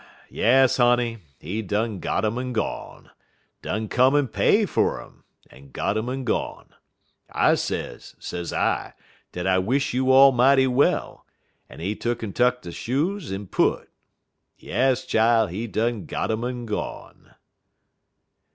Yas, 0.31 0.77
honey, 0.77 1.19
he 1.37 1.61
done 1.61 1.99
got 1.99 2.25
um 2.25 2.39
en 2.39 2.53
gone; 2.53 3.11
done 3.61 3.87
come 3.87 4.15
en 4.15 4.27
pay 4.27 4.65
fer 4.65 4.99
'm, 4.99 5.23
en 5.51 5.69
got 5.69 5.95
um 5.95 6.09
en 6.09 6.23
gone. 6.23 6.73
I 7.31 7.53
sez, 7.53 8.15
sez 8.17 8.51
I, 8.51 8.93
dat 9.31 9.45
I 9.45 9.59
wish 9.59 9.93
you 9.93 10.11
all 10.11 10.31
mighty 10.31 10.65
well, 10.65 11.27
en 11.69 11.79
he 11.81 11.95
tuck'n 11.95 12.33
tuck 12.33 12.63
de 12.63 12.71
shoes 12.71 13.31
en 13.31 13.45
put. 13.45 13.91
Yas, 14.57 15.05
chile, 15.05 15.51
he 15.51 15.67
done 15.67 16.07
got 16.07 16.31
um 16.31 16.45
en 16.45 16.65
gone." 16.65 17.35